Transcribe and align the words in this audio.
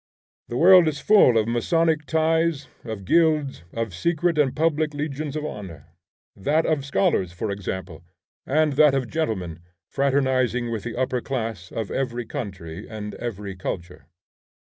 The 0.47 0.57
world 0.57 0.87
is 0.87 0.99
full 0.99 1.37
of 1.37 1.47
masonic 1.47 2.07
ties, 2.07 2.67
of 2.83 3.05
guilds, 3.05 3.61
of 3.71 3.93
secret 3.93 4.39
and 4.39 4.55
public 4.55 4.95
legions 4.95 5.35
of 5.35 5.45
honor; 5.45 5.89
that 6.35 6.65
of 6.65 6.83
scholars, 6.85 7.33
for 7.33 7.51
example; 7.51 8.03
and 8.43 8.73
that 8.73 8.95
of 8.95 9.07
gentlemen, 9.11 9.59
fraternizing 9.85 10.71
with 10.71 10.81
the 10.81 10.95
upper 10.97 11.21
class 11.21 11.71
of 11.71 11.91
every 11.91 12.25
country 12.25 12.87
and 12.89 13.13
every 13.13 13.55
culture. 13.55 14.07